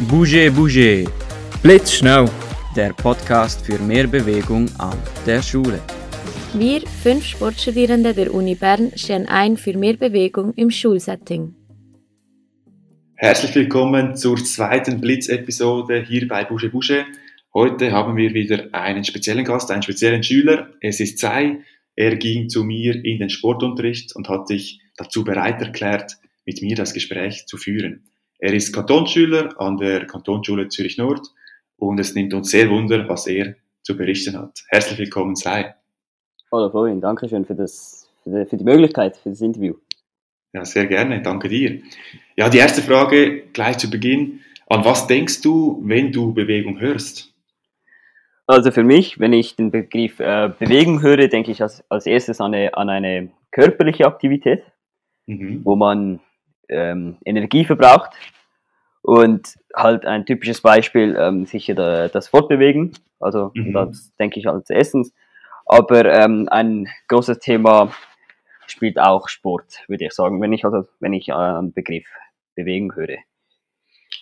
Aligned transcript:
Bouger 0.00 0.50
Bouger, 0.50 1.10
Blitzschnell. 1.62 2.28
der 2.76 2.92
Podcast 2.92 3.64
für 3.64 3.78
mehr 3.78 4.06
Bewegung 4.06 4.68
an 4.76 4.98
der 5.24 5.40
Schule. 5.40 5.80
Wir, 6.52 6.82
fünf 6.82 7.24
Sportstudierende 7.24 8.12
der 8.12 8.34
Uni 8.34 8.54
Bern, 8.54 8.92
stehen 8.94 9.26
ein 9.26 9.56
für 9.56 9.74
mehr 9.74 9.94
Bewegung 9.94 10.52
im 10.52 10.70
Schulsetting. 10.70 11.54
Herzlich 13.14 13.54
willkommen 13.54 14.14
zur 14.14 14.36
zweiten 14.36 15.00
Blitz-Episode 15.00 16.04
hier 16.06 16.28
bei 16.28 16.44
Bouge 16.44 16.68
Bouge. 16.68 17.06
Heute 17.54 17.90
haben 17.92 18.18
wir 18.18 18.34
wieder 18.34 18.68
einen 18.72 19.02
speziellen 19.02 19.46
Gast, 19.46 19.70
einen 19.70 19.82
speziellen 19.82 20.22
Schüler. 20.22 20.74
Es 20.82 21.00
ist 21.00 21.18
Sei. 21.18 21.60
Er 21.94 22.16
ging 22.16 22.50
zu 22.50 22.64
mir 22.64 23.02
in 23.02 23.18
den 23.18 23.30
Sportunterricht 23.30 24.14
und 24.14 24.28
hat 24.28 24.46
sich 24.46 24.82
dazu 24.98 25.24
bereit 25.24 25.62
erklärt, 25.62 26.18
mit 26.44 26.60
mir 26.60 26.76
das 26.76 26.92
Gespräch 26.92 27.46
zu 27.46 27.56
führen. 27.56 28.04
Er 28.38 28.52
ist 28.52 28.72
Kantonsschüler 28.74 29.58
an 29.60 29.78
der 29.78 30.06
Kantonsschule 30.06 30.68
Zürich 30.68 30.98
Nord 30.98 31.26
und 31.76 31.98
es 31.98 32.14
nimmt 32.14 32.34
uns 32.34 32.50
sehr 32.50 32.68
Wunder, 32.68 33.08
was 33.08 33.26
er 33.26 33.56
zu 33.82 33.96
berichten 33.96 34.38
hat. 34.38 34.62
Herzlich 34.68 34.98
willkommen, 34.98 35.36
Sei. 35.36 35.74
Hallo 36.52 36.70
Florian, 36.70 37.00
danke 37.00 37.28
schön 37.28 37.44
für, 37.46 37.54
das, 37.54 38.10
für, 38.22 38.30
die, 38.30 38.50
für 38.50 38.56
die 38.56 38.64
Möglichkeit, 38.64 39.16
für 39.16 39.30
das 39.30 39.40
Interview. 39.40 39.74
Ja, 40.52 40.64
sehr 40.64 40.86
gerne, 40.86 41.22
danke 41.22 41.48
dir. 41.48 41.80
Ja, 42.36 42.48
die 42.48 42.58
erste 42.58 42.82
Frage 42.82 43.42
gleich 43.52 43.78
zu 43.78 43.90
Beginn. 43.90 44.40
An 44.68 44.84
was 44.84 45.06
denkst 45.06 45.40
du, 45.42 45.80
wenn 45.84 46.12
du 46.12 46.34
Bewegung 46.34 46.78
hörst? 46.80 47.32
Also 48.46 48.70
für 48.70 48.84
mich, 48.84 49.18
wenn 49.18 49.32
ich 49.32 49.56
den 49.56 49.70
Begriff 49.70 50.20
äh, 50.20 50.50
Bewegung 50.58 51.02
höre, 51.02 51.28
denke 51.28 51.50
ich 51.50 51.62
als, 51.62 51.82
als 51.88 52.06
erstes 52.06 52.40
an 52.40 52.54
eine, 52.54 52.76
an 52.76 52.88
eine 52.90 53.30
körperliche 53.50 54.06
Aktivität, 54.06 54.62
Mhm. 55.28 55.62
wo 55.64 55.74
man 55.74 56.20
ähm, 56.68 57.16
Energie 57.24 57.64
verbraucht. 57.64 58.10
Und 59.02 59.54
halt 59.74 60.04
ein 60.04 60.26
typisches 60.26 60.60
Beispiel, 60.60 61.16
ähm, 61.18 61.46
sicher 61.46 61.74
da, 61.74 62.08
das 62.08 62.28
Fortbewegen. 62.28 62.92
Also 63.20 63.52
Mhm. 63.54 63.72
das 63.72 64.12
denke 64.18 64.40
ich 64.40 64.48
als 64.48 64.68
erstens. 64.70 65.12
Aber 65.66 66.04
ähm, 66.04 66.48
ein 66.50 66.88
großes 67.08 67.38
Thema 67.38 67.92
spielt 68.66 68.98
auch 68.98 69.28
Sport, 69.28 69.84
würde 69.88 70.06
ich 70.06 70.12
sagen, 70.12 70.40
wenn 70.40 70.52
ich 70.52 70.64
also 70.64 70.88
wenn 71.00 71.12
ich 71.12 71.28
äh, 71.28 71.32
den 71.32 71.72
Begriff 71.72 72.06
Bewegen 72.56 72.94
höre. 72.94 73.18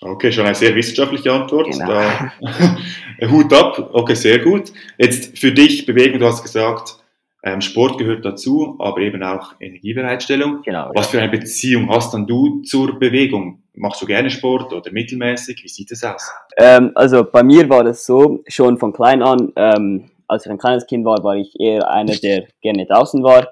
Okay, 0.00 0.32
schon 0.32 0.44
eine 0.44 0.54
sehr 0.54 0.74
wissenschaftliche 0.74 1.32
Antwort. 1.32 1.66
Genau. 1.70 1.86
Da, 1.86 2.32
Hut 3.30 3.52
ab, 3.52 3.90
okay, 3.92 4.14
sehr 4.14 4.40
gut. 4.40 4.72
Jetzt 4.98 5.38
für 5.38 5.52
dich 5.52 5.86
Bewegung, 5.86 6.18
du 6.18 6.26
hast 6.26 6.42
gesagt, 6.42 6.98
ähm, 7.44 7.60
Sport 7.60 7.98
gehört 7.98 8.24
dazu, 8.24 8.76
aber 8.78 9.00
eben 9.00 9.22
auch 9.22 9.52
Energiebereitstellung. 9.60 10.62
Genau. 10.62 10.90
Was 10.94 11.08
für 11.08 11.20
eine 11.20 11.30
Beziehung 11.30 11.90
hast 11.90 12.14
dann 12.14 12.26
du 12.26 12.62
zur 12.62 12.98
Bewegung? 12.98 13.62
Machst 13.74 14.00
du 14.00 14.06
gerne 14.06 14.30
Sport 14.30 14.72
oder 14.72 14.90
mittelmäßig? 14.90 15.62
Wie 15.62 15.68
sieht 15.68 15.92
es 15.92 16.02
aus? 16.02 16.32
Ähm, 16.56 16.92
also 16.94 17.22
bei 17.22 17.42
mir 17.42 17.68
war 17.68 17.84
das 17.84 18.06
so, 18.06 18.42
schon 18.48 18.78
von 18.78 18.94
klein 18.94 19.22
an, 19.22 19.52
ähm, 19.56 20.10
als 20.26 20.46
ich 20.46 20.50
ein 20.50 20.58
kleines 20.58 20.86
Kind 20.86 21.04
war, 21.04 21.22
war 21.22 21.36
ich 21.36 21.54
eher 21.60 21.88
einer, 21.90 22.14
der 22.14 22.46
gerne 22.62 22.86
draußen 22.86 23.22
war, 23.22 23.48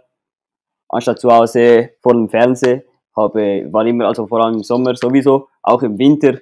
anstatt 0.88 1.20
zu 1.20 1.30
Hause 1.30 1.90
vor 2.00 2.14
dem 2.14 2.30
Fernseher. 2.30 2.82
Habe, 3.14 3.68
war 3.70 3.84
immer, 3.84 4.06
also 4.06 4.26
vor 4.26 4.42
allem 4.42 4.54
im 4.54 4.62
Sommer 4.62 4.96
sowieso, 4.96 5.48
auch 5.62 5.82
im 5.82 5.98
Winter 5.98 6.38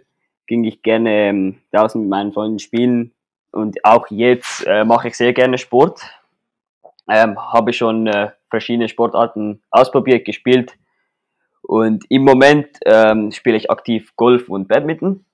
ging 0.46 0.62
ich 0.62 0.82
gerne 0.82 1.28
ähm, 1.28 1.56
draußen 1.72 2.00
mit 2.00 2.08
meinen 2.08 2.32
Freunden 2.32 2.60
spielen 2.60 3.12
und 3.50 3.84
auch 3.84 4.06
jetzt 4.10 4.64
äh, 4.68 4.84
mache 4.84 5.08
ich 5.08 5.16
sehr 5.16 5.32
gerne 5.32 5.58
Sport. 5.58 6.00
Ähm, 7.10 7.36
habe 7.38 7.72
schon 7.72 8.06
äh, 8.06 8.30
verschiedene 8.50 8.88
Sportarten 8.88 9.62
ausprobiert, 9.70 10.24
gespielt 10.24 10.74
und 11.62 12.04
im 12.08 12.22
Moment 12.24 12.68
ähm, 12.86 13.30
spiele 13.32 13.56
ich 13.56 13.70
aktiv 13.70 14.12
Golf 14.16 14.48
und 14.48 14.68
Badminton. 14.68 15.24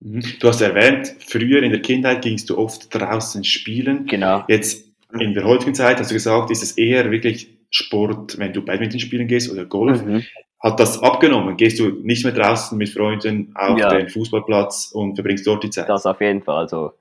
Mhm. 0.00 0.22
Du 0.40 0.48
hast 0.48 0.60
erwähnt, 0.60 1.14
früher 1.20 1.62
in 1.62 1.70
der 1.70 1.82
Kindheit 1.82 2.22
gingst 2.22 2.50
du 2.50 2.58
oft 2.58 2.92
draußen 2.94 3.44
spielen. 3.44 4.06
Genau. 4.06 4.44
Jetzt 4.48 4.86
in 5.18 5.34
der 5.34 5.44
heutigen 5.44 5.74
Zeit 5.74 5.98
hast 5.98 6.10
du 6.10 6.14
gesagt, 6.14 6.50
ist 6.50 6.62
es 6.62 6.72
eher 6.78 7.10
wirklich 7.10 7.56
Sport, 7.70 8.38
wenn 8.38 8.52
du 8.52 8.62
Badminton 8.62 9.00
spielen 9.00 9.28
gehst 9.28 9.50
oder 9.50 9.64
Golf. 9.64 10.04
Mhm. 10.04 10.24
Hat 10.60 10.78
das 10.78 11.02
abgenommen? 11.02 11.56
Gehst 11.56 11.78
du 11.80 11.88
nicht 12.02 12.24
mehr 12.24 12.32
draußen 12.32 12.76
mit 12.78 12.90
Freunden 12.90 13.52
auf 13.54 13.78
Ja. 13.78 13.88
den 13.88 14.08
Fußballplatz 14.08 14.90
und 14.92 15.14
verbringst 15.14 15.46
dort 15.46 15.64
die 15.64 15.70
Zeit? 15.70 15.88
Das 15.88 16.06
auf 16.06 16.20
jeden 16.20 16.42
Fall. 16.42 16.56
Also 16.56 16.92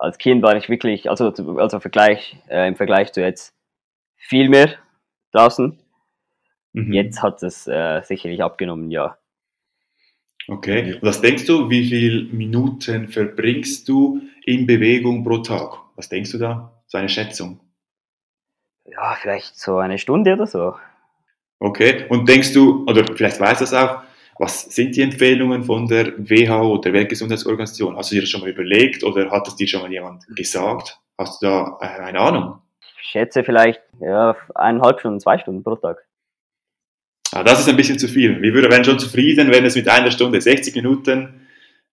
als 0.00 0.18
Kind 0.18 0.42
war 0.42 0.56
ich 0.56 0.68
wirklich, 0.68 1.08
also, 1.10 1.26
also 1.58 1.78
Vergleich, 1.78 2.36
äh, 2.48 2.66
im 2.66 2.76
Vergleich 2.76 3.12
zu 3.12 3.20
jetzt 3.20 3.54
viel 4.16 4.48
mehr 4.48 4.74
draußen. 5.32 5.78
Mhm. 6.72 6.92
Jetzt 6.92 7.22
hat 7.22 7.42
es 7.42 7.66
äh, 7.66 8.00
sicherlich 8.02 8.42
abgenommen, 8.42 8.90
ja. 8.90 9.18
Okay. 10.48 10.94
Und 10.94 11.02
was 11.02 11.20
denkst 11.20 11.44
du, 11.46 11.68
wie 11.68 11.86
viele 11.86 12.32
Minuten 12.32 13.08
verbringst 13.08 13.88
du 13.88 14.22
in 14.44 14.66
Bewegung 14.66 15.22
pro 15.22 15.38
Tag? 15.38 15.78
Was 15.96 16.08
denkst 16.08 16.32
du 16.32 16.38
da? 16.38 16.82
So 16.86 16.98
eine 16.98 17.08
Schätzung. 17.08 17.60
Ja, 18.86 19.14
vielleicht 19.20 19.58
so 19.58 19.78
eine 19.78 19.98
Stunde 19.98 20.32
oder 20.32 20.46
so. 20.46 20.74
Okay. 21.58 22.06
Und 22.08 22.28
denkst 22.28 22.54
du, 22.54 22.84
oder 22.86 23.04
vielleicht 23.14 23.38
weißt 23.38 23.60
du 23.60 23.64
das 23.64 23.74
auch, 23.74 24.02
was 24.40 24.62
sind 24.62 24.96
die 24.96 25.02
Empfehlungen 25.02 25.64
von 25.64 25.86
der 25.86 26.14
WHO, 26.16 26.78
der 26.78 26.94
Weltgesundheitsorganisation? 26.94 27.94
Hast 27.96 28.10
du 28.10 28.14
dir 28.14 28.22
das 28.22 28.30
schon 28.30 28.40
mal 28.40 28.48
überlegt 28.48 29.04
oder 29.04 29.30
hat 29.30 29.46
es 29.46 29.54
dir 29.54 29.68
schon 29.68 29.82
mal 29.82 29.92
jemand 29.92 30.24
gesagt? 30.34 30.98
Hast 31.18 31.42
du 31.42 31.46
da 31.46 31.78
äh, 31.82 32.02
eine 32.04 32.18
Ahnung? 32.18 32.54
Ich 33.02 33.10
schätze 33.10 33.44
vielleicht 33.44 33.82
ja, 34.00 34.34
eineinhalb 34.54 35.00
Stunden, 35.00 35.20
zwei 35.20 35.36
Stunden 35.36 35.62
pro 35.62 35.76
Tag. 35.76 35.98
Ah, 37.32 37.44
das 37.44 37.60
ist 37.60 37.68
ein 37.68 37.76
bisschen 37.76 37.98
zu 37.98 38.08
viel. 38.08 38.40
Wir 38.40 38.54
wären 38.54 38.82
schon 38.82 38.98
zufrieden, 38.98 39.52
wenn 39.52 39.66
es 39.66 39.76
mit 39.76 39.86
einer 39.88 40.10
Stunde 40.10 40.40
60 40.40 40.74
Minuten 40.74 41.46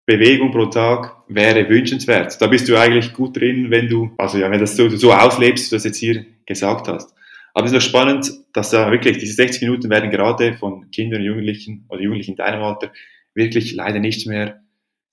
Bewegung 0.06 0.52
pro 0.52 0.68
Tag 0.68 1.18
wäre 1.28 1.68
wünschenswert. 1.68 2.41
Da 2.41 2.47
bist 2.47 2.69
du 2.69 2.78
eigentlich 2.78 3.13
gut 3.13 3.36
drin, 3.36 3.72
wenn 3.72 3.90
du, 3.90 4.12
also 4.18 4.38
ja, 4.38 4.50
wenn 4.50 4.62
das 4.62 4.78
so, 4.78 4.88
so 4.88 5.12
auslebst, 5.12 5.66
wie 5.66 5.69
du 5.72 5.75
das 5.75 5.84
jetzt 5.84 5.97
hier 5.97 6.25
gesagt 6.46 6.88
hast. 6.88 7.13
Aber 7.53 7.66
es 7.66 7.72
ist 7.72 7.75
noch 7.75 7.81
spannend, 7.90 8.31
dass 8.53 8.69
da 8.69 8.91
wirklich 8.91 9.18
diese 9.18 9.34
60 9.34 9.62
Minuten 9.63 9.90
werden 9.90 10.12
gerade 10.12 10.53
von 10.53 10.91
Kindern 10.91 11.22
und 11.22 11.28
Jugendlichen 11.28 11.85
oder 11.90 12.02
Jugendlichen 12.02 12.31
in 12.31 12.38
deinem 12.38 12.62
Alter 12.62 12.91
wirklich 13.34 13.74
leider 13.74 14.00
nicht 14.00 14.28
mehr 14.28 14.62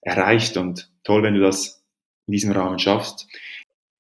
erreicht 0.00 0.56
und 0.56 0.90
toll, 1.04 1.22
wenn 1.22 1.34
du 1.34 1.40
das 1.40 1.84
in 2.26 2.32
diesem 2.32 2.52
Rahmen 2.52 2.78
schaffst. 2.78 3.26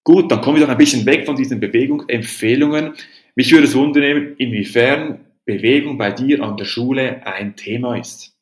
Gut, 0.02 0.30
dann 0.30 0.40
kommen 0.42 0.58
wir 0.58 0.66
doch 0.66 0.72
ein 0.72 0.78
bisschen 0.78 1.06
weg 1.06 1.24
von 1.24 1.36
diesen 1.36 1.60
Bewegungsempfehlungen. 1.60 2.94
Mich 3.34 3.50
würde 3.52 3.64
es 3.64 3.74
wundern, 3.74 4.34
inwiefern 4.36 5.24
Bewegung 5.46 5.98
bei 5.98 6.10
dir 6.10 6.42
an 6.42 6.56
der 6.56 6.64
Schule 6.64 7.26
ein 7.26 7.56
Thema 7.56 7.96
ist. 7.96 8.34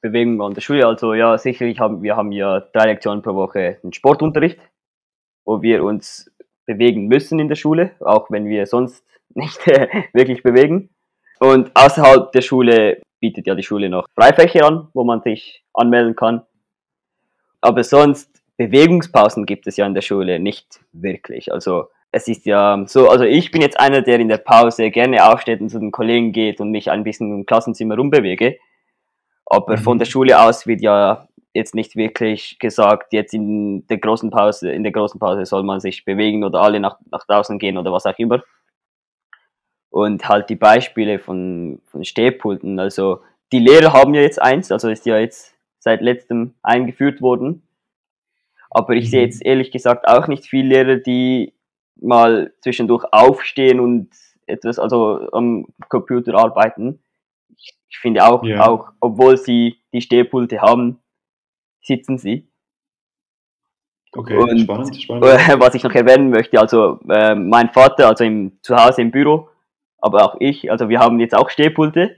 Bewegung 0.00 0.40
an 0.42 0.54
der 0.54 0.60
Schule, 0.60 0.86
also 0.86 1.14
ja, 1.14 1.36
sicherlich 1.38 1.80
haben 1.80 2.02
wir 2.02 2.16
haben 2.16 2.32
ja 2.32 2.60
drei 2.60 2.86
Lektionen 2.86 3.22
pro 3.22 3.34
Woche 3.34 3.78
einen 3.82 3.92
Sportunterricht, 3.92 4.58
wo 5.44 5.62
wir 5.62 5.82
uns 5.82 6.30
bewegen 6.66 7.06
müssen 7.06 7.38
in 7.38 7.48
der 7.48 7.56
Schule, 7.56 7.92
auch 8.00 8.30
wenn 8.30 8.46
wir 8.46 8.66
sonst 8.66 9.04
nicht 9.34 9.66
äh, 9.66 9.88
wirklich 10.12 10.42
bewegen. 10.42 10.90
Und 11.38 11.70
außerhalb 11.74 12.32
der 12.32 12.42
Schule 12.42 13.00
bietet 13.20 13.46
ja 13.46 13.54
die 13.54 13.62
Schule 13.62 13.88
noch 13.88 14.06
Freifächer 14.14 14.66
an, 14.66 14.88
wo 14.94 15.04
man 15.04 15.20
sich 15.22 15.62
anmelden 15.74 16.16
kann. 16.16 16.42
Aber 17.60 17.84
sonst 17.84 18.42
Bewegungspausen 18.56 19.44
gibt 19.44 19.66
es 19.66 19.76
ja 19.76 19.86
in 19.86 19.94
der 19.94 20.02
Schule 20.02 20.38
nicht 20.38 20.80
wirklich. 20.92 21.52
Also 21.52 21.88
es 22.12 22.28
ist 22.28 22.46
ja 22.46 22.82
so, 22.86 23.08
also 23.10 23.24
ich 23.24 23.50
bin 23.50 23.60
jetzt 23.60 23.78
einer, 23.78 24.00
der 24.00 24.18
in 24.18 24.28
der 24.28 24.38
Pause 24.38 24.90
gerne 24.90 25.30
aufsteht 25.30 25.60
und 25.60 25.68
zu 25.68 25.78
den 25.78 25.92
Kollegen 25.92 26.32
geht 26.32 26.60
und 26.60 26.70
mich 26.70 26.90
ein 26.90 27.04
bisschen 27.04 27.32
im 27.32 27.46
Klassenzimmer 27.46 27.96
rumbewege. 27.96 28.56
Aber 29.44 29.76
Mhm. 29.76 29.80
von 29.80 29.98
der 29.98 30.06
Schule 30.06 30.40
aus 30.40 30.66
wird 30.66 30.80
ja 30.80 31.28
jetzt 31.56 31.74
nicht 31.74 31.96
wirklich 31.96 32.58
gesagt, 32.58 33.12
jetzt 33.12 33.34
in 33.34 33.86
der 33.88 33.98
großen 33.98 34.30
Pause, 34.30 34.70
in 34.70 34.82
der 34.82 34.92
großen 34.92 35.18
Pause 35.18 35.44
soll 35.46 35.62
man 35.62 35.80
sich 35.80 36.04
bewegen 36.04 36.44
oder 36.44 36.60
alle 36.60 36.78
nach, 36.80 36.98
nach 37.10 37.26
draußen 37.26 37.58
gehen 37.58 37.78
oder 37.78 37.92
was 37.92 38.06
auch 38.06 38.18
immer. 38.18 38.42
Und 39.90 40.28
halt 40.28 40.50
die 40.50 40.56
Beispiele 40.56 41.18
von, 41.18 41.80
von 41.86 42.04
Stehpulten, 42.04 42.78
also 42.78 43.20
die 43.52 43.60
Lehrer 43.60 43.92
haben 43.92 44.14
ja 44.14 44.20
jetzt 44.22 44.40
eins, 44.40 44.70
also 44.70 44.88
ist 44.90 45.06
ja 45.06 45.18
jetzt 45.18 45.54
seit 45.78 46.02
letztem 46.02 46.54
eingeführt 46.62 47.22
worden. 47.22 47.62
Aber 48.70 48.94
ich 48.94 49.10
sehe 49.10 49.20
Mhm. 49.20 49.26
jetzt 49.26 49.44
ehrlich 49.44 49.70
gesagt 49.70 50.06
auch 50.06 50.28
nicht 50.28 50.46
viele 50.46 50.68
Lehrer, 50.68 50.96
die 50.96 51.54
mal 51.98 52.52
zwischendurch 52.60 53.04
aufstehen 53.12 53.80
und 53.80 54.10
etwas, 54.46 54.78
also 54.78 55.30
am 55.32 55.66
Computer 55.88 56.34
arbeiten. 56.34 57.00
Ich, 57.56 57.74
ich 57.88 57.98
finde 57.98 58.26
auch, 58.26 58.44
Ja. 58.44 58.66
auch, 58.66 58.90
obwohl 59.00 59.38
sie 59.38 59.78
die 59.94 60.02
Stehpulte 60.02 60.60
haben, 60.60 60.98
sitzen 61.86 62.18
sie. 62.18 62.48
Okay, 64.12 64.36
Und- 64.36 64.60
spannend, 64.60 65.00
spannend. 65.02 65.24
Was 65.60 65.74
ich 65.74 65.82
noch 65.84 65.94
erwähnen 65.94 66.30
möchte, 66.30 66.58
also 66.60 67.00
äh, 67.08 67.34
mein 67.34 67.68
Vater, 67.70 68.08
also 68.08 68.24
im, 68.24 68.58
zu 68.62 68.76
Hause 68.76 69.02
im 69.02 69.10
Büro, 69.10 69.48
aber 69.98 70.24
auch 70.24 70.36
ich, 70.40 70.70
also 70.70 70.88
wir 70.88 71.00
haben 71.00 71.20
jetzt 71.20 71.34
auch 71.34 71.50
Stehpulte. 71.50 72.16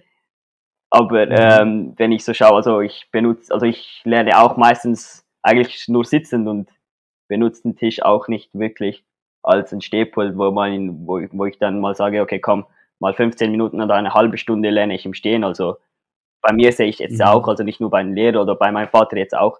Aber 0.91 1.26
Mhm. 1.26 1.32
ähm, 1.37 1.94
wenn 1.99 2.12
ich 2.12 2.25
so 2.25 2.32
schaue, 2.32 2.56
also 2.56 2.81
ich 2.81 3.09
benutze, 3.12 3.53
also 3.53 3.67
ich 3.67 4.00
lerne 4.05 4.38
auch 4.41 4.56
meistens 4.56 5.26
eigentlich 5.43 5.87
nur 5.88 6.05
sitzend 6.05 6.49
und 6.49 6.71
benutze 7.29 7.62
den 7.62 7.76
Tisch 7.76 8.03
auch 8.03 8.29
nicht 8.29 8.49
wirklich 8.55 9.05
als 9.43 9.73
ein 9.73 9.82
Stehpult, 9.82 10.38
wo 10.38 10.50
man, 10.50 11.06
wo, 11.06 11.19
ich- 11.19 11.29
wo 11.32 11.44
ich 11.44 11.59
dann 11.59 11.81
mal 11.81 11.94
sage, 11.94 12.23
okay, 12.23 12.38
komm, 12.41 12.64
mal 13.00 13.12
15 13.12 13.50
Minuten 13.50 13.82
oder 13.82 13.94
eine 13.97 14.14
halbe 14.14 14.38
Stunde 14.38 14.71
lerne 14.71 14.94
ich 14.94 15.05
im 15.05 15.12
Stehen. 15.14 15.44
Also 15.44 15.76
bei 16.40 16.52
mir 16.52 16.73
sehe 16.73 16.87
ich 16.88 16.99
jetzt 16.99 17.19
Mhm. 17.19 17.26
auch, 17.26 17.49
also 17.49 17.62
nicht 17.64 17.81
nur 17.81 17.90
bei 17.90 18.02
den 18.02 18.14
Lehrern 18.14 18.43
oder 18.43 18.55
bei 18.55 18.70
meinem 18.73 18.88
Vater 18.88 19.17
jetzt 19.17 19.35
auch, 19.37 19.58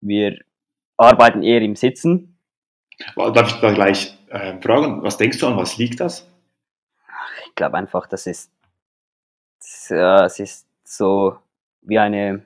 wir 0.00 0.38
arbeiten 0.96 1.42
eher 1.42 1.60
im 1.62 1.76
Sitzen. 1.76 2.38
Darf 3.16 3.48
ich 3.54 3.60
da 3.60 3.72
gleich 3.72 4.16
äh, 4.28 4.60
fragen, 4.60 5.02
was 5.02 5.16
denkst 5.16 5.38
du 5.38 5.46
an, 5.46 5.56
was 5.56 5.78
liegt 5.78 6.00
das? 6.00 6.28
Ich 7.46 7.54
glaube 7.54 7.76
einfach, 7.76 8.06
das 8.06 8.26
ist, 8.26 8.50
das, 9.88 10.38
ist 10.40 10.66
so 10.84 11.36
wie 11.82 11.98
eine 11.98 12.44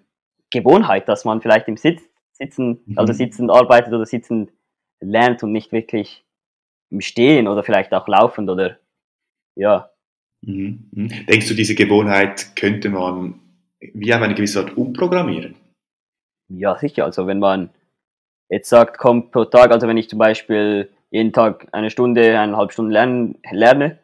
Gewohnheit, 0.51 1.09
dass 1.09 1.25
man 1.25 1.41
vielleicht 1.41 1.69
im 1.69 1.77
Sitz, 1.77 2.03
Sitzen, 2.33 2.81
Mhm. 2.87 2.99
also 2.99 3.13
sitzend 3.13 3.51
arbeitet 3.51 3.93
oder 3.95 4.05
sitzend 4.05 4.53
lernt 5.01 5.43
und 5.43 5.53
nicht 5.53 5.73
wirklich 5.73 6.25
im 6.91 7.01
Stehen 7.01 7.49
oder 7.49 7.63
vielleicht 7.63 7.93
auch 7.95 8.09
laufend 8.09 8.49
oder 8.51 8.79
ja, 9.55 9.91
Mhm. 10.43 10.89
Mhm. 10.93 11.27
Denkst 11.27 11.49
du, 11.49 11.55
diese 11.55 11.75
Gewohnheit 11.75 12.55
könnte 12.57 12.91
man 12.91 13.41
wie 13.81 14.15
auf 14.15 14.23
eine 14.23 14.35
gewisse 14.35 14.61
Art 14.61 14.77
umprogrammieren? 14.77 15.57
Ja, 16.49 16.77
sicher. 16.79 17.05
Also 17.05 17.27
wenn 17.27 17.39
man 17.39 17.71
jetzt 18.49 18.69
sagt, 18.69 18.99
kommt 18.99 19.33
pro 19.33 19.45
Tag, 19.45 19.71
also 19.71 19.89
wenn 19.89 19.97
ich 19.97 20.09
zum 20.09 20.19
Beispiel 20.19 20.91
jeden 21.11 21.33
Tag 21.33 21.69
eine 21.73 21.91
Stunde, 21.91 22.39
eineinhalb 22.39 22.73
Stunden 22.73 22.93
lernen, 22.93 23.39
lerne, 23.51 23.99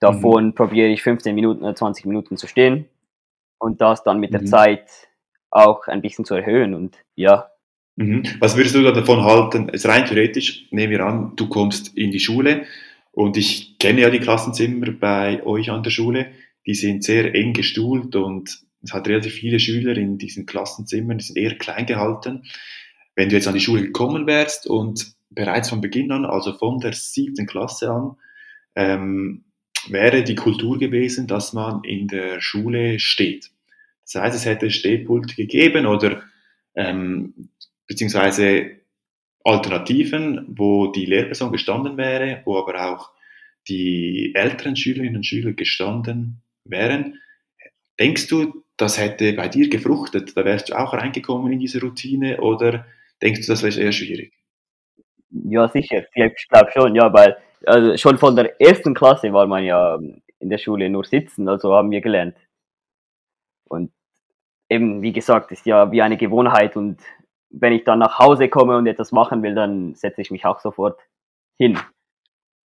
davon 0.00 0.54
probiere 0.54 0.88
ich 0.88 1.02
15 1.02 1.34
Minuten 1.34 1.62
oder 1.62 1.74
20 1.74 2.06
Minuten 2.06 2.36
zu 2.36 2.46
stehen 2.46 2.88
und 3.58 3.80
das 3.80 4.02
dann 4.02 4.20
mit 4.20 4.32
der 4.32 4.42
Mhm. 4.42 4.46
Zeit 4.46 5.08
auch 5.50 5.86
ein 5.88 6.02
bisschen 6.02 6.24
zu 6.24 6.34
erhöhen 6.34 6.74
und 6.74 6.98
ja, 7.16 7.50
Mhm. 8.00 8.22
Was 8.38 8.56
würdest 8.56 8.74
du 8.74 8.82
da 8.82 8.92
davon 8.92 9.24
halten? 9.24 9.68
Jetzt 9.70 9.86
rein 9.86 10.06
theoretisch, 10.06 10.66
nehmen 10.70 10.90
wir 10.90 11.04
an, 11.04 11.32
du 11.36 11.48
kommst 11.50 11.96
in 11.98 12.10
die 12.10 12.20
Schule 12.20 12.64
und 13.12 13.36
ich 13.36 13.78
kenne 13.78 14.00
ja 14.00 14.08
die 14.08 14.20
Klassenzimmer 14.20 14.90
bei 14.92 15.44
euch 15.44 15.70
an 15.70 15.82
der 15.82 15.90
Schule. 15.90 16.28
Die 16.66 16.74
sind 16.74 17.04
sehr 17.04 17.34
eng 17.34 17.52
gestuhlt 17.52 18.14
und 18.16 18.62
es 18.82 18.92
hat 18.92 19.08
relativ 19.08 19.34
viele 19.34 19.60
Schüler 19.60 19.96
in 19.96 20.18
diesen 20.18 20.46
Klassenzimmern, 20.46 21.18
die 21.18 21.24
sind 21.24 21.36
eher 21.36 21.56
klein 21.56 21.86
gehalten. 21.86 22.44
Wenn 23.14 23.28
du 23.28 23.36
jetzt 23.36 23.48
an 23.48 23.54
die 23.54 23.60
Schule 23.60 23.82
gekommen 23.82 24.26
wärst 24.26 24.66
und 24.66 25.14
bereits 25.30 25.70
von 25.70 25.80
Beginn 25.80 26.12
an, 26.12 26.24
also 26.24 26.52
von 26.52 26.78
der 26.78 26.92
siebten 26.92 27.46
Klasse 27.46 27.90
an, 27.90 28.16
ähm, 28.74 29.44
wäre 29.88 30.22
die 30.22 30.34
Kultur 30.34 30.78
gewesen, 30.78 31.26
dass 31.26 31.52
man 31.52 31.82
in 31.84 32.08
der 32.08 32.40
Schule 32.40 32.98
steht. 32.98 33.50
Das 34.02 34.22
heißt, 34.22 34.36
es 34.36 34.44
hätte 34.44 34.70
Stehpulte 34.70 35.34
gegeben 35.34 35.86
oder 35.86 36.22
ähm, 36.74 37.50
beziehungsweise 37.86 38.72
Alternativen, 39.44 40.46
wo 40.48 40.88
die 40.88 41.06
Lehrperson 41.06 41.52
gestanden 41.52 41.96
wäre, 41.96 42.42
wo 42.44 42.58
aber 42.58 42.90
auch 42.90 43.10
die 43.68 44.32
älteren 44.34 44.76
Schülerinnen 44.76 45.16
und 45.16 45.26
Schüler 45.26 45.52
gestanden 45.52 46.42
wären. 46.64 47.20
Denkst 47.98 48.28
du, 48.28 48.64
das 48.76 48.98
hätte 48.98 49.32
bei 49.34 49.48
dir 49.48 49.68
gefruchtet? 49.68 50.36
Da 50.36 50.44
wärst 50.44 50.70
du 50.70 50.78
auch 50.78 50.94
reingekommen 50.94 51.52
in 51.52 51.58
diese 51.58 51.80
Routine 51.80 52.40
oder 52.40 52.86
denkst 53.22 53.42
du, 53.42 53.52
das 53.52 53.62
wäre 53.62 53.78
eher 53.78 53.92
schwierig? 53.92 54.32
ja 55.30 55.68
sicher, 55.68 56.04
ich 56.14 56.48
glaube 56.48 56.70
schon, 56.72 56.94
ja, 56.94 57.12
weil 57.12 57.36
also 57.66 57.96
schon 57.96 58.18
von 58.18 58.36
der 58.36 58.60
ersten 58.60 58.94
Klasse 58.94 59.32
war 59.32 59.46
man 59.46 59.64
ja 59.64 59.98
in 60.38 60.50
der 60.50 60.58
Schule 60.58 60.88
nur 60.88 61.04
sitzen, 61.04 61.48
also 61.48 61.74
haben 61.74 61.90
wir 61.90 62.00
gelernt. 62.00 62.36
Und 63.68 63.92
eben, 64.68 65.02
wie 65.02 65.12
gesagt, 65.12 65.52
ist 65.52 65.66
ja 65.66 65.92
wie 65.92 66.02
eine 66.02 66.16
Gewohnheit 66.16 66.76
und 66.76 67.00
wenn 67.50 67.72
ich 67.72 67.84
dann 67.84 67.98
nach 67.98 68.18
Hause 68.18 68.48
komme 68.48 68.76
und 68.76 68.86
etwas 68.86 69.12
machen 69.12 69.42
will, 69.42 69.54
dann 69.54 69.94
setze 69.94 70.22
ich 70.22 70.30
mich 70.30 70.44
auch 70.44 70.60
sofort 70.60 71.00
hin. 71.58 71.78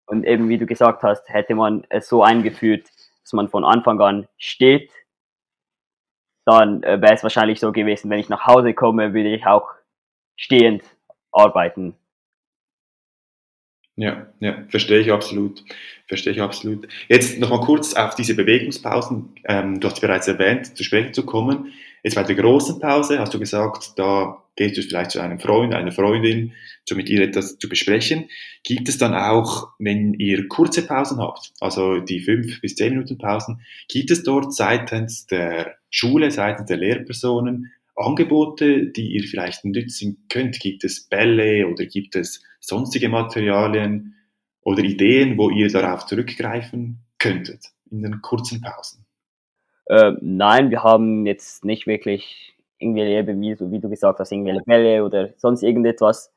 Und 0.07 0.25
eben, 0.25 0.49
wie 0.49 0.57
du 0.57 0.67
gesagt 0.67 1.03
hast, 1.03 1.29
hätte 1.29 1.55
man 1.55 1.85
es 1.91 2.09
so 2.09 2.23
eingeführt, 2.23 2.89
dass 3.29 3.35
man 3.35 3.51
von 3.51 3.63
Anfang 3.63 4.01
an 4.01 4.27
steht, 4.39 4.91
dann 6.47 6.83
äh, 6.83 7.01
wäre 7.03 7.13
es 7.13 7.23
wahrscheinlich 7.23 7.61
so 7.61 7.73
gewesen, 7.73 8.09
wenn 8.09 8.21
ich 8.21 8.31
nach 8.31 8.47
Hause 8.47 8.73
komme, 8.73 9.13
würde 9.13 9.35
ich 9.35 9.45
auch 9.45 9.69
stehend 10.35 10.83
arbeiten. 11.31 11.95
Ja, 13.97 14.29
ja, 14.41 14.65
verstehe 14.69 15.01
ich 15.01 15.13
absolut. 15.13 15.63
Verstehe 16.07 16.33
ich 16.33 16.41
absolut. 16.41 16.89
Jetzt 17.09 17.39
noch 17.39 17.51
mal 17.51 17.61
kurz 17.61 17.93
auf 17.93 18.15
diese 18.15 18.35
Bewegungspausen. 18.35 19.35
Ähm, 19.45 19.79
du 19.79 19.89
hast 19.89 20.01
bereits 20.01 20.27
erwähnt, 20.27 20.75
zu 20.75 20.85
sprechen 20.85 21.13
zu 21.13 21.27
kommen. 21.27 21.75
Jetzt 22.03 22.15
bei 22.15 22.23
der 22.23 22.37
großen 22.37 22.79
Pause 22.81 23.19
hast 23.19 23.35
du 23.35 23.39
gesagt, 23.39 23.93
da 23.97 24.43
gehst 24.57 24.77
du 24.77 24.83
vielleicht 24.83 25.13
zu 25.13 25.21
einem 25.21 25.39
Freund, 25.39 25.75
einer 25.75 25.93
Freundin, 25.93 26.53
so 26.85 26.97
mit 26.97 27.09
ihr 27.09 27.23
etwas 27.23 27.59
zu 27.59 27.69
besprechen. 27.69 28.29
Gibt 28.65 28.89
es 28.89 28.99
dann 28.99 29.15
auch, 29.15 29.69
wenn 29.79 30.15
ihr 30.15 30.49
kurze 30.49 30.87
Pausen 30.87 31.19
habt, 31.19 31.53
also 31.61 32.01
die 32.01 32.21
fünf 32.21 32.61
bis 32.61 32.75
zehn 32.75 32.95
Minuten 32.95 33.19
Pausen, 33.19 33.61
gibt 33.89 34.11
es 34.11 34.23
dort 34.23 34.55
seitens 34.55 35.27
der 35.27 35.77
Schule, 35.91 36.31
seitens 36.31 36.67
der 36.67 36.77
Lehrpersonen 36.77 37.73
Angebote, 37.99 38.87
die 38.87 39.13
ihr 39.13 39.25
vielleicht 39.25 39.65
nützen 39.65 40.25
könnt? 40.29 40.61
Gibt 40.61 40.85
es 40.85 41.09
Bälle 41.09 41.67
oder 41.67 41.85
gibt 41.85 42.15
es 42.15 42.43
sonstige 42.61 43.09
Materialien 43.09 44.15
oder 44.63 44.85
Ideen, 44.85 45.37
wo 45.37 45.51
ihr 45.51 45.69
darauf 45.69 46.07
zurückgreifen 46.07 47.01
könntet 47.19 47.67
in 47.91 48.03
den 48.03 48.23
kurzen 48.23 48.61
Pausen? 48.61 49.05
Äh, 49.89 50.13
nein, 50.21 50.71
wir 50.71 50.83
haben 50.83 51.27
jetzt 51.27 51.65
nicht 51.65 51.87
wirklich 51.87 52.55
irgendwelche, 52.79 53.27
wie, 53.27 53.57
wie 53.73 53.81
du 53.81 53.89
gesagt 53.89 54.21
hast, 54.21 54.33
irgendwelche 54.33 54.63
Bälle 54.65 55.05
oder 55.05 55.31
sonst 55.37 55.63
irgendetwas. 55.63 56.33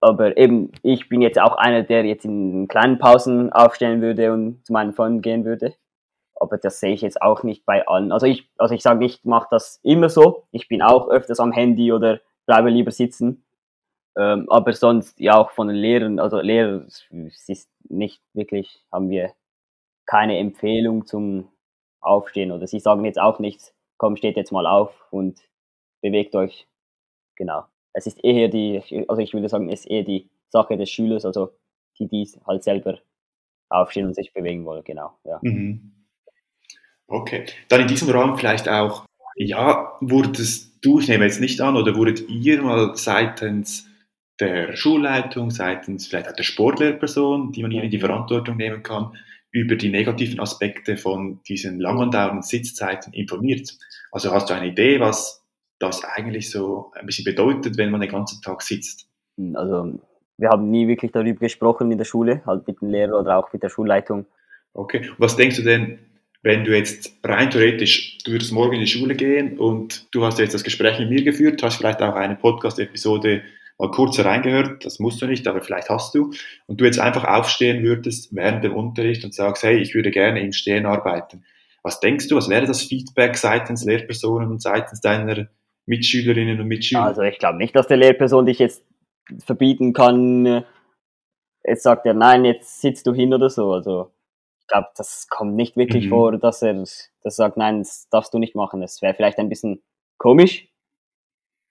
Aber 0.00 0.36
eben, 0.36 0.72
ich 0.82 1.08
bin 1.08 1.22
jetzt 1.22 1.40
auch 1.40 1.56
einer, 1.56 1.82
der 1.82 2.04
jetzt 2.04 2.24
in 2.24 2.66
kleinen 2.68 2.98
Pausen 2.98 3.52
aufstehen 3.52 4.00
würde 4.00 4.32
und 4.32 4.64
zu 4.66 4.72
meinen 4.72 4.94
Freunden 4.94 5.22
gehen 5.22 5.44
würde. 5.44 5.74
Aber 6.34 6.58
das 6.58 6.80
sehe 6.80 6.92
ich 6.92 7.02
jetzt 7.02 7.22
auch 7.22 7.44
nicht 7.44 7.64
bei 7.66 7.86
allen. 7.86 8.10
Also 8.10 8.26
ich, 8.26 8.50
also 8.58 8.74
ich 8.74 8.82
sage 8.82 8.98
nicht, 8.98 9.20
ich 9.20 9.24
mache 9.24 9.48
das 9.50 9.78
immer 9.84 10.08
so. 10.08 10.44
Ich 10.50 10.68
bin 10.68 10.82
auch 10.82 11.08
öfters 11.08 11.38
am 11.38 11.52
Handy 11.52 11.92
oder 11.92 12.20
bleibe 12.46 12.70
lieber 12.70 12.90
sitzen. 12.90 13.44
Ähm, 14.16 14.46
aber 14.50 14.72
sonst 14.72 15.20
ja 15.20 15.36
auch 15.36 15.52
von 15.52 15.68
den 15.68 15.76
Lehrern, 15.76 16.18
also 16.18 16.40
Lehrer, 16.40 16.84
es 16.86 17.48
ist 17.48 17.70
nicht 17.88 18.20
wirklich, 18.34 18.84
haben 18.92 19.08
wir 19.08 19.32
keine 20.06 20.38
Empfehlung 20.38 21.06
zum 21.06 21.48
Aufstehen 22.02 22.52
oder 22.52 22.66
sie 22.66 22.80
sagen 22.80 23.04
jetzt 23.04 23.20
auch 23.20 23.38
nichts, 23.38 23.74
komm, 23.96 24.16
steht 24.16 24.36
jetzt 24.36 24.52
mal 24.52 24.66
auf 24.66 25.06
und 25.10 25.40
bewegt 26.02 26.34
euch. 26.34 26.66
Genau. 27.36 27.64
Es 27.92 28.06
ist 28.06 28.22
eher 28.24 28.48
die, 28.48 28.82
also 29.08 29.22
ich 29.22 29.32
würde 29.32 29.48
sagen, 29.48 29.68
es 29.68 29.80
ist 29.80 29.90
eher 29.90 30.02
die 30.02 30.28
Sache 30.48 30.76
des 30.76 30.90
Schülers, 30.90 31.24
also 31.24 31.52
die, 31.98 32.08
die 32.08 32.28
halt 32.46 32.64
selber 32.64 32.98
aufstehen 33.68 34.06
und 34.06 34.14
sich 34.14 34.32
bewegen 34.32 34.64
wollen, 34.64 34.84
genau, 34.84 35.18
ja. 35.24 35.38
Mhm. 35.42 35.92
Okay. 37.06 37.46
Dann 37.68 37.82
in 37.82 37.88
diesem 37.88 38.08
Rahmen 38.10 38.36
vielleicht 38.36 38.68
auch, 38.68 39.04
ja, 39.36 39.96
wurdest 40.00 40.84
du, 40.84 40.98
ich 40.98 41.08
nehme 41.08 41.24
jetzt 41.24 41.40
nicht 41.40 41.60
an, 41.60 41.76
oder 41.76 41.94
wurdet 41.96 42.28
ihr 42.28 42.62
mal 42.62 42.96
seitens 42.96 43.88
der 44.40 44.76
Schulleitung, 44.76 45.50
seitens 45.50 46.06
vielleicht 46.06 46.28
auch 46.28 46.36
der 46.36 46.42
Sportlehrperson, 46.42 47.52
die 47.52 47.62
man 47.62 47.70
hier 47.70 47.82
in 47.82 47.90
die 47.90 47.98
Verantwortung 47.98 48.56
nehmen 48.56 48.82
kann, 48.82 49.16
über 49.52 49.76
die 49.76 49.90
negativen 49.90 50.40
Aspekte 50.40 50.96
von 50.96 51.40
diesen 51.46 51.78
lang 51.78 52.00
andauernden 52.00 52.42
Sitzzeiten 52.42 53.12
informiert? 53.12 53.78
Also 54.10 54.32
hast 54.32 54.50
du 54.50 54.54
eine 54.54 54.68
Idee, 54.68 54.98
was 54.98 55.44
das 55.78 56.04
eigentlich 56.04 56.50
so 56.50 56.90
ein 56.94 57.06
bisschen 57.06 57.24
bedeutet, 57.24 57.76
wenn 57.76 57.90
man 57.90 58.00
den 58.00 58.10
ganzen 58.10 58.40
Tag 58.42 58.62
sitzt? 58.62 59.06
Also 59.54 60.00
wir 60.38 60.48
haben 60.48 60.70
nie 60.70 60.88
wirklich 60.88 61.12
darüber 61.12 61.40
gesprochen 61.40 61.90
in 61.92 61.98
der 61.98 62.04
Schule, 62.04 62.42
halt 62.46 62.66
mit 62.66 62.80
dem 62.80 62.88
Lehrer 62.88 63.20
oder 63.20 63.38
auch 63.38 63.52
mit 63.52 63.62
der 63.62 63.68
Schulleitung. 63.68 64.26
Okay. 64.74 65.10
Was 65.18 65.36
denkst 65.36 65.56
du 65.56 65.62
denn, 65.62 65.98
wenn 66.42 66.64
du 66.64 66.76
jetzt 66.76 67.12
rein 67.22 67.50
theoretisch, 67.50 68.18
du 68.24 68.32
würdest 68.32 68.52
morgen 68.52 68.74
in 68.74 68.80
die 68.80 68.86
Schule 68.86 69.14
gehen 69.14 69.58
und 69.58 70.12
du 70.14 70.24
hast 70.24 70.38
jetzt 70.38 70.54
das 70.54 70.64
Gespräch 70.64 70.98
mit 70.98 71.10
mir 71.10 71.22
geführt, 71.22 71.62
hast 71.62 71.76
vielleicht 71.76 72.02
auch 72.02 72.14
eine 72.14 72.36
Podcast-Episode 72.36 73.42
mal 73.78 73.90
kurz 73.90 74.18
reingehört, 74.18 74.84
das 74.84 74.98
musst 74.98 75.20
du 75.22 75.26
nicht, 75.26 75.46
aber 75.46 75.60
vielleicht 75.62 75.88
hast 75.90 76.14
du, 76.14 76.32
und 76.66 76.80
du 76.80 76.84
jetzt 76.84 76.98
einfach 77.00 77.24
aufstehen 77.24 77.82
würdest 77.82 78.34
während 78.34 78.62
dem 78.64 78.74
Unterricht 78.74 79.24
und 79.24 79.34
sagst, 79.34 79.62
hey, 79.62 79.78
ich 79.78 79.94
würde 79.94 80.10
gerne 80.10 80.40
im 80.40 80.52
Stehen 80.52 80.86
arbeiten. 80.86 81.44
Was 81.82 81.98
denkst 82.00 82.28
du, 82.28 82.36
was 82.36 82.48
wäre 82.48 82.66
das 82.66 82.82
Feedback 82.82 83.36
seitens 83.36 83.84
Lehrpersonen 83.84 84.50
und 84.50 84.62
seitens 84.62 85.00
deiner 85.00 85.48
Mitschülerinnen 85.86 86.60
und 86.60 86.68
Mitschüler? 86.68 87.02
Also 87.02 87.22
ich 87.22 87.38
glaube 87.38 87.58
nicht, 87.58 87.74
dass 87.74 87.88
der 87.88 87.96
Lehrperson 87.96 88.46
dich 88.46 88.60
jetzt 88.60 88.84
verbieten 89.44 89.92
kann, 89.92 90.46
äh, 90.46 90.62
jetzt 91.64 91.82
sagt 91.82 92.06
er, 92.06 92.14
nein, 92.14 92.44
jetzt 92.44 92.80
sitzt 92.80 93.06
du 93.06 93.12
hin 93.12 93.34
oder 93.34 93.50
so. 93.50 93.72
Also 93.72 94.12
ich 94.60 94.66
glaube, 94.68 94.88
das 94.96 95.26
kommt 95.28 95.54
nicht 95.56 95.76
wirklich 95.76 96.06
Mhm. 96.06 96.10
vor, 96.10 96.38
dass 96.38 96.62
er 96.62 96.74
das 96.74 97.10
sagt, 97.36 97.56
nein, 97.56 97.78
das 97.80 98.08
darfst 98.10 98.32
du 98.32 98.38
nicht 98.38 98.54
machen. 98.54 98.80
Das 98.80 99.02
wäre 99.02 99.14
vielleicht 99.14 99.38
ein 99.38 99.48
bisschen 99.48 99.82
komisch, 100.18 100.68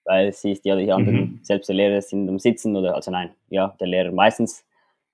weil 0.06 0.34
sie 0.34 0.52
ist 0.52 0.66
ja 0.66 0.76
die 0.76 0.92
anderen, 0.92 1.16
Mhm. 1.16 1.40
selbst 1.44 1.68
der 1.70 1.76
Lehrer 1.76 2.02
sind 2.02 2.28
am 2.30 2.40
Sitzen 2.40 2.76
oder, 2.76 2.96
also 2.96 3.12
nein, 3.12 3.34
ja, 3.50 3.76
der 3.80 3.88
Lehrer 3.88 4.12
meistens, 4.12 4.66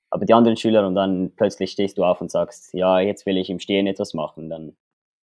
aber 0.10 0.26
die 0.26 0.34
anderen 0.34 0.58
Schüler 0.58 0.88
und 0.88 0.96
dann 0.96 1.32
plötzlich 1.36 1.72
stehst 1.72 1.98
du 1.98 2.04
auf 2.06 2.22
und 2.22 2.32
sagst, 2.32 2.74
ja, 2.74 3.00
jetzt 3.00 3.26
will 3.26 3.38
ich 3.38 3.50
im 3.50 3.60
Stehen 3.60 3.88
etwas 3.88 4.14
machen, 4.14 4.50
dann 4.50 4.76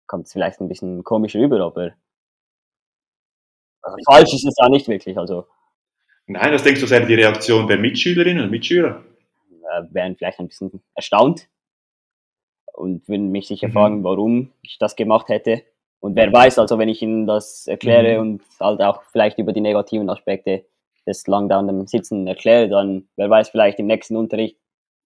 kommt 0.07 0.27
es 0.27 0.33
vielleicht 0.33 0.61
ein 0.61 0.69
bisschen 0.69 1.05
komisch 1.05 1.37
rüber, 1.37 1.61
aber 1.61 1.93
also 3.83 3.97
falsch 4.11 4.33
ist 4.35 4.47
es 4.47 4.55
ja 4.59 4.69
nicht 4.69 4.89
wirklich, 4.89 5.19
also 5.19 5.47
Nein, 6.27 6.53
was 6.53 6.63
denkst 6.63 6.81
du, 6.81 6.89
wäre 6.89 7.07
die 7.07 7.15
Reaktion 7.15 7.67
der 7.67 7.79
Mitschülerinnen 7.79 8.45
und 8.45 8.51
Mitschüler? 8.51 9.03
äh, 9.73 9.83
wären 9.91 10.17
vielleicht 10.17 10.39
ein 10.39 10.49
bisschen 10.49 10.83
erstaunt 10.95 11.49
und 12.73 13.09
würden 13.09 13.31
mich 13.31 13.49
sicher 13.49 13.69
Mhm. 13.69 13.73
fragen, 13.73 14.05
warum 14.05 14.53
ich 14.63 14.79
das 14.79 14.97
gemacht 14.97 15.29
hätte. 15.29 15.63
Und 16.01 16.17
wer 16.17 16.33
weiß, 16.33 16.59
also 16.59 16.79
wenn 16.79 16.89
ich 16.89 17.03
ihnen 17.03 17.27
das 17.27 17.67
erkläre 17.67 18.15
Mhm. 18.15 18.21
und 18.21 18.43
halt 18.59 18.81
auch 18.81 19.03
vielleicht 19.05 19.39
über 19.39 19.53
die 19.53 19.61
negativen 19.61 20.09
Aspekte 20.09 20.65
des 21.07 21.27
langdauernden 21.27 21.87
Sitzen 21.87 22.27
erkläre, 22.27 22.69
dann 22.69 23.09
wer 23.17 23.29
weiß, 23.29 23.51
vielleicht 23.51 23.79
im 23.79 23.87
nächsten 23.87 24.17
Unterricht 24.17 24.57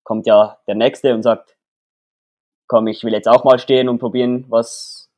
kommt 0.04 0.26
ja 0.26 0.58
der 0.66 0.74
Nächste 0.76 1.14
und 1.14 1.22
sagt, 1.22 1.56
komm, 2.68 2.86
ich 2.86 3.02
will 3.04 3.12
jetzt 3.12 3.28
auch 3.28 3.44
mal 3.44 3.58
stehen 3.58 3.88
und 3.88 3.98
probieren, 3.98 4.44
was, 4.48 5.10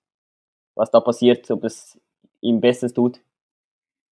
was 0.74 0.90
da 0.90 1.00
passiert, 1.00 1.50
ob 1.50 1.64
es 1.64 2.00
ihm 2.40 2.60
Bestes 2.60 2.92
tut. 2.94 3.20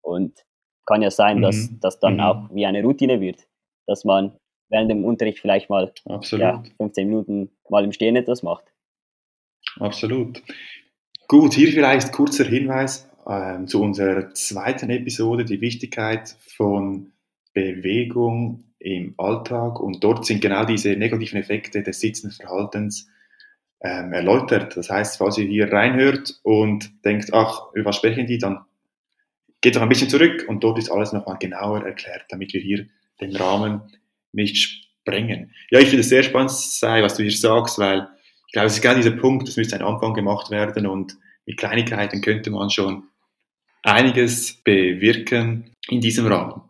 Und 0.03 0.45
kann 0.87 1.01
ja 1.01 1.11
sein, 1.11 1.41
dass 1.41 1.71
Mhm. 1.71 1.81
das 1.81 1.99
dann 1.99 2.15
Mhm. 2.15 2.21
auch 2.21 2.49
wie 2.51 2.67
eine 2.67 2.83
Routine 2.83 3.21
wird, 3.21 3.47
dass 3.87 4.05
man 4.05 4.37
während 4.69 4.91
dem 4.91 5.05
Unterricht 5.05 5.39
vielleicht 5.41 5.71
mal 5.71 5.93
ja, 6.41 6.63
15 6.77 7.09
Minuten 7.09 7.51
mal 7.71 7.85
im 7.85 7.93
Stehen 7.93 8.17
etwas 8.17 8.43
macht. 8.43 8.65
Absolut. 9.81 10.43
Gut, 11.27 11.55
hier 11.55 11.73
vielleicht 11.73 12.13
kurzer 12.13 12.45
Hinweis 12.45 13.09
ähm, 13.27 13.67
zu 13.67 13.83
unserer 13.83 14.35
zweiten 14.35 14.91
Episode, 14.91 15.47
die 15.47 15.63
Wichtigkeit 15.63 16.37
von 16.57 17.13
Bewegung 17.55 18.65
im 18.79 19.15
Alltag. 19.17 19.81
Und 19.81 20.05
dort 20.05 20.27
sind 20.27 20.43
genau 20.43 20.67
diese 20.67 20.91
negativen 20.97 21.41
Effekte 21.41 21.83
des 21.83 22.01
sitzenden 22.01 22.37
Verhaltens 22.37 23.09
ähm, 23.81 24.13
erläutert. 24.13 24.77
Das 24.77 24.91
heißt, 24.91 25.17
falls 25.17 25.39
ihr 25.39 25.47
hier 25.47 25.73
reinhört 25.73 26.41
und 26.43 26.93
denkt, 27.07 27.33
ach, 27.33 27.73
über 27.73 27.87
was 27.87 27.97
sprechen 27.97 28.27
die, 28.27 28.37
dann 28.37 28.61
geht 29.63 29.77
doch 29.77 29.83
ein 29.83 29.89
bisschen 29.89 30.11
zurück 30.11 30.45
und 30.47 30.63
dort 30.63 30.79
ist 30.79 30.91
alles 30.91 31.15
nochmal 31.15 31.39
genauer 31.39 31.87
erklärt, 31.87 32.27
damit 32.29 32.53
wir 32.53 32.61
hier 32.61 32.87
den 33.23 33.35
Rahmen 33.35 33.81
nicht 34.33 34.59
sprengen. 34.59 35.53
Ja, 35.71 35.79
ich 35.79 35.89
finde 35.89 36.03
es 36.03 36.11
sehr 36.11 36.23
spannend, 36.23 36.51
Sai, 36.51 37.03
was 37.03 37.17
du 37.17 37.23
hier 37.23 37.33
sagst, 37.33 37.79
weil 37.79 38.09
glaube, 38.55 38.69
es 38.69 38.75
ist 38.75 38.83
genau 38.83 38.95
dieser 38.95 39.11
Punkt, 39.11 39.49
das 39.49 39.57
müsste 39.57 39.77
ein 39.77 39.83
Anfang 39.83 40.15
gemacht 40.15 40.51
werden 40.51 40.87
und 40.87 41.17
mit 41.45 41.59
Kleinigkeiten 41.59 42.23
könnte 42.23 42.51
man 42.51 42.71
schon 42.71 43.05
einiges 43.83 44.55
bewirken 44.65 45.73
in 45.89 46.01
diesem 46.01 46.27
Rahmen. 46.27 46.63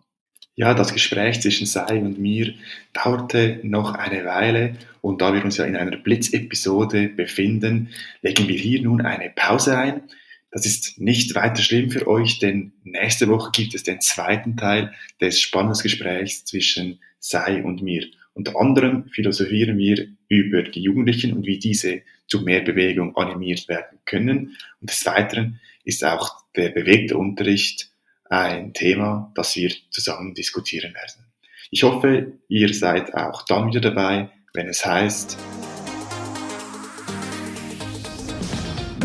Ja, 0.56 0.74
das 0.74 0.92
Gespräch 0.92 1.40
zwischen 1.40 1.66
Sai 1.66 2.00
und 2.00 2.18
mir 2.18 2.54
dauerte 2.92 3.60
noch 3.62 3.94
eine 3.94 4.24
Weile 4.24 4.76
und 5.00 5.20
da 5.20 5.34
wir 5.34 5.44
uns 5.44 5.58
ja 5.58 5.64
in 5.64 5.76
einer 5.76 5.96
Blitzepisode 5.96 7.08
befinden, 7.08 7.90
legen 8.22 8.48
wir 8.48 8.56
hier 8.56 8.82
nun 8.82 9.00
eine 9.00 9.30
Pause 9.30 9.76
ein. 9.76 10.02
Das 10.50 10.66
ist 10.66 11.00
nicht 11.00 11.34
weiter 11.34 11.62
schlimm 11.62 11.90
für 11.90 12.06
euch, 12.06 12.38
denn 12.38 12.72
nächste 12.84 13.28
Woche 13.28 13.50
gibt 13.52 13.74
es 13.74 13.82
den 13.82 14.00
zweiten 14.00 14.56
Teil 14.56 14.94
des 15.20 15.40
spannenden 15.40 15.82
Gesprächs 15.82 16.44
zwischen 16.44 17.00
Sai 17.18 17.62
und 17.62 17.82
mir. 17.82 18.06
Unter 18.32 18.58
anderem 18.58 19.08
philosophieren 19.08 19.76
wir 19.78 20.08
über 20.34 20.62
die 20.62 20.82
Jugendlichen 20.82 21.32
und 21.32 21.46
wie 21.46 21.58
diese 21.58 22.02
zu 22.26 22.42
mehr 22.42 22.60
Bewegung 22.62 23.16
animiert 23.16 23.68
werden 23.68 23.98
können. 24.04 24.56
Und 24.80 24.90
des 24.90 25.04
Weiteren 25.06 25.60
ist 25.84 26.04
auch 26.04 26.44
der 26.56 26.70
bewegte 26.70 27.16
Unterricht 27.16 27.90
ein 28.28 28.72
Thema, 28.72 29.32
das 29.34 29.54
wir 29.56 29.70
zusammen 29.90 30.34
diskutieren 30.34 30.94
werden. 30.94 31.26
Ich 31.70 31.82
hoffe, 31.82 32.32
ihr 32.48 32.72
seid 32.72 33.14
auch 33.14 33.44
dann 33.46 33.68
wieder 33.68 33.80
dabei, 33.80 34.30
wenn 34.54 34.68
es 34.68 34.84
heißt 34.84 35.36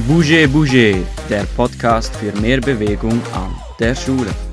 Bouger 0.08 0.48
Bouger, 0.48 1.06
der 1.30 1.44
Podcast 1.56 2.16
für 2.16 2.32
mehr 2.42 2.60
Bewegung 2.60 3.22
an 3.34 3.56
der 3.80 3.94
Schule. 3.94 4.49